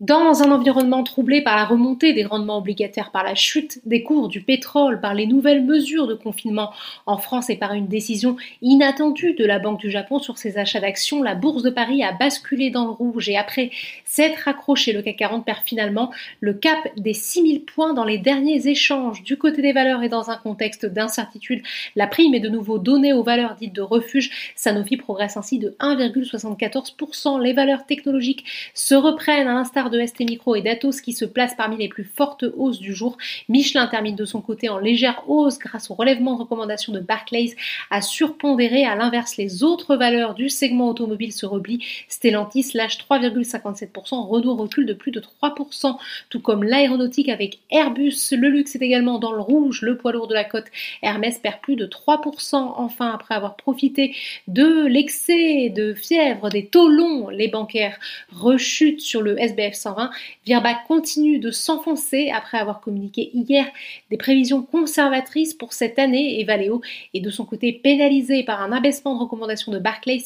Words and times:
Dans 0.00 0.42
un 0.42 0.50
environnement 0.50 1.04
troublé 1.04 1.40
par 1.40 1.54
la 1.54 1.64
remontée 1.64 2.12
des 2.12 2.24
rendements 2.24 2.58
obligataires, 2.58 3.12
par 3.12 3.22
la 3.22 3.36
chute 3.36 3.78
des 3.86 4.02
cours 4.02 4.26
du 4.26 4.40
pétrole, 4.40 5.00
par 5.00 5.14
les 5.14 5.28
nouvelles 5.28 5.62
mesures 5.64 6.08
de 6.08 6.14
confinement 6.14 6.72
en 7.06 7.16
France 7.16 7.48
et 7.48 7.54
par 7.54 7.74
une 7.74 7.86
décision 7.86 8.36
inattendue 8.60 9.34
de 9.34 9.44
la 9.44 9.60
Banque 9.60 9.78
du 9.78 9.92
Japon 9.92 10.18
sur 10.18 10.36
ses 10.36 10.58
achats 10.58 10.80
d'actions, 10.80 11.22
la 11.22 11.36
bourse 11.36 11.62
de 11.62 11.70
Paris 11.70 12.02
a 12.02 12.10
basculé 12.10 12.70
dans 12.70 12.86
le 12.86 12.90
rouge 12.90 13.28
et 13.28 13.36
après 13.36 13.70
s'être 14.04 14.40
raccroché, 14.46 14.92
le 14.92 15.00
CAC 15.00 15.14
40 15.14 15.44
perd 15.44 15.60
finalement 15.64 16.10
le 16.40 16.54
cap 16.54 16.88
des 16.96 17.14
6000 17.14 17.64
points 17.64 17.94
dans 17.94 18.04
les 18.04 18.18
derniers 18.18 18.66
échanges. 18.66 19.22
Du 19.22 19.38
côté 19.38 19.62
des 19.62 19.72
valeurs 19.72 20.02
et 20.02 20.08
dans 20.08 20.28
un 20.28 20.36
contexte 20.36 20.86
d'incertitude, 20.86 21.62
la 21.94 22.08
prime 22.08 22.34
est 22.34 22.40
de 22.40 22.48
nouveau 22.48 22.78
donnée 22.78 23.12
aux 23.12 23.22
valeurs 23.22 23.54
dites 23.54 23.72
de 23.72 23.82
refuge. 23.82 24.52
Sanofi 24.56 24.96
progresse 24.96 25.36
ainsi 25.36 25.60
de 25.60 25.76
1,74%. 25.78 27.40
Les 27.40 27.52
valeurs 27.52 27.86
technologiques 27.86 28.44
se 28.74 28.96
reprennent 28.96 29.46
à 29.46 29.54
l'instar 29.54 29.83
de 29.90 30.04
ST 30.04 30.20
Micro 30.20 30.54
et 30.54 30.62
d'Atos 30.62 31.00
qui 31.00 31.12
se 31.12 31.24
placent 31.24 31.54
parmi 31.56 31.76
les 31.76 31.88
plus 31.88 32.04
fortes 32.04 32.44
hausses 32.56 32.80
du 32.80 32.94
jour. 32.94 33.16
Michelin 33.48 33.86
termine 33.86 34.16
de 34.16 34.24
son 34.24 34.40
côté 34.40 34.68
en 34.68 34.78
légère 34.78 35.22
hausse 35.28 35.58
grâce 35.58 35.90
au 35.90 35.94
relèvement 35.94 36.34
de 36.34 36.40
recommandation 36.40 36.92
de 36.92 37.00
Barclays 37.00 37.54
à 37.90 38.00
surpondérer. 38.00 38.84
À 38.84 38.96
l'inverse, 38.96 39.36
les 39.36 39.62
autres 39.62 39.96
valeurs 39.96 40.34
du 40.34 40.48
segment 40.48 40.88
automobile 40.88 41.32
se 41.32 41.46
replient. 41.46 41.84
Stellantis 42.08 42.70
lâche 42.74 42.98
3,57%, 42.98 44.26
Renault 44.26 44.56
recule 44.56 44.86
de 44.86 44.94
plus 44.94 45.10
de 45.10 45.20
3%, 45.20 45.96
tout 46.28 46.40
comme 46.40 46.64
l'aéronautique 46.64 47.28
avec 47.28 47.58
Airbus. 47.70 48.14
Le 48.32 48.48
luxe 48.48 48.76
est 48.76 48.82
également 48.82 49.18
dans 49.18 49.32
le 49.32 49.40
rouge, 49.40 49.82
le 49.82 49.96
poids 49.96 50.12
lourd 50.12 50.28
de 50.28 50.34
la 50.34 50.44
côte 50.44 50.66
Hermès 51.02 51.38
perd 51.38 51.60
plus 51.60 51.76
de 51.76 51.86
3%. 51.86 52.74
Enfin, 52.76 53.12
après 53.14 53.34
avoir 53.34 53.56
profité 53.56 54.14
de 54.48 54.86
l'excès 54.86 55.70
de 55.70 55.94
fièvre 55.94 56.48
des 56.48 56.66
taux 56.66 56.88
longs, 56.88 57.28
les 57.28 57.48
bancaires 57.48 57.98
rechutent 58.32 59.00
sur 59.00 59.22
le 59.22 59.40
SBF 59.40 59.73
120, 59.74 60.10
Virbac 60.46 60.86
continue 60.86 61.38
de 61.38 61.50
s'enfoncer 61.50 62.30
après 62.30 62.58
avoir 62.58 62.80
communiqué 62.80 63.30
hier 63.34 63.66
des 64.10 64.16
prévisions 64.16 64.62
conservatrices 64.62 65.54
pour 65.54 65.72
cette 65.72 65.98
année 65.98 66.40
et 66.40 66.44
Valeo 66.44 66.80
est 67.12 67.20
de 67.20 67.30
son 67.30 67.44
côté 67.44 67.72
pénalisé 67.72 68.42
par 68.44 68.62
un 68.62 68.72
abaissement 68.72 69.14
de 69.14 69.20
recommandation 69.20 69.72
de 69.72 69.78
Barclays 69.78 70.22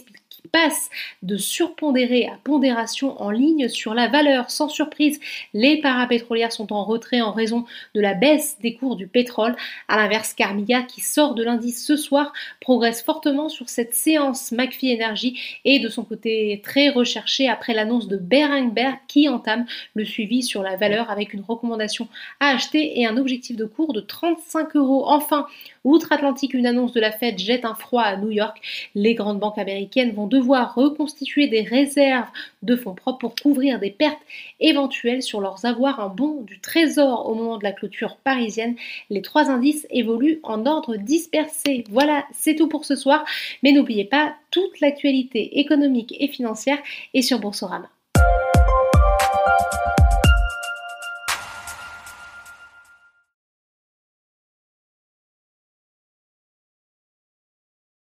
passe 0.52 0.90
de 1.22 1.36
surpondéré 1.36 2.26
à 2.26 2.38
pondération 2.42 3.20
en 3.20 3.30
ligne 3.30 3.68
sur 3.68 3.94
la 3.94 4.08
valeur. 4.08 4.50
Sans 4.50 4.68
surprise, 4.68 5.20
les 5.54 5.80
parapétrolières 5.80 6.52
sont 6.52 6.72
en 6.72 6.84
retrait 6.84 7.20
en 7.20 7.32
raison 7.32 7.64
de 7.94 8.00
la 8.00 8.14
baisse 8.14 8.58
des 8.60 8.74
cours 8.74 8.96
du 8.96 9.06
pétrole. 9.06 9.56
À 9.88 9.96
l'inverse, 9.96 10.34
Carmilla, 10.34 10.82
qui 10.82 11.00
sort 11.00 11.34
de 11.34 11.42
l'indice 11.42 11.84
ce 11.84 11.96
soir, 11.96 12.32
progresse 12.60 13.02
fortement 13.02 13.48
sur 13.48 13.68
cette 13.68 13.94
séance. 13.94 14.52
McPhee 14.52 14.94
Energy 14.94 15.38
est 15.64 15.78
de 15.80 15.88
son 15.88 16.04
côté 16.04 16.60
très 16.62 16.90
recherché 16.90 17.48
après 17.48 17.74
l'annonce 17.74 18.08
de 18.08 18.16
Berenberg 18.16 18.98
qui 19.08 19.28
entame 19.28 19.66
le 19.94 20.04
suivi 20.04 20.42
sur 20.42 20.62
la 20.62 20.76
valeur 20.76 21.10
avec 21.10 21.34
une 21.34 21.42
recommandation 21.46 22.08
à 22.40 22.48
acheter 22.48 23.00
et 23.00 23.06
un 23.06 23.16
objectif 23.16 23.56
de 23.56 23.64
cours 23.64 23.92
de 23.92 24.00
35 24.00 24.76
euros. 24.76 25.04
Enfin, 25.06 25.46
outre-Atlantique, 25.84 26.54
une 26.54 26.66
annonce 26.66 26.92
de 26.92 27.00
la 27.00 27.12
Fed 27.12 27.38
jette 27.38 27.64
un 27.64 27.74
froid 27.74 28.02
à 28.02 28.16
New 28.16 28.30
York. 28.30 28.60
Les 28.94 29.14
grandes 29.14 29.40
banques 29.40 29.58
américaines 29.58 30.12
vont 30.12 30.26
devoir 30.28 30.74
reconstituer 30.74 31.48
des 31.48 31.62
réserves 31.62 32.28
de 32.62 32.76
fonds 32.76 32.94
propres 32.94 33.18
pour 33.18 33.34
couvrir 33.34 33.80
des 33.80 33.90
pertes 33.90 34.20
éventuelles 34.60 35.22
sur 35.22 35.40
leurs 35.40 35.64
avoirs 35.64 36.00
en 36.00 36.08
bons 36.08 36.42
du 36.42 36.60
trésor 36.60 37.28
au 37.28 37.34
moment 37.34 37.58
de 37.58 37.64
la 37.64 37.72
clôture 37.72 38.16
parisienne. 38.16 38.76
Les 39.10 39.22
trois 39.22 39.50
indices 39.50 39.86
évoluent 39.90 40.40
en 40.42 40.66
ordre 40.66 40.96
dispersé. 40.96 41.84
Voilà, 41.90 42.24
c'est 42.32 42.54
tout 42.54 42.68
pour 42.68 42.84
ce 42.84 42.96
soir, 42.96 43.24
mais 43.62 43.72
n'oubliez 43.72 44.04
pas, 44.04 44.34
toute 44.50 44.80
l'actualité 44.80 45.58
économique 45.58 46.14
et 46.18 46.28
financière 46.28 46.78
est 47.14 47.22
sur 47.22 47.38
Boursorama. 47.38 47.88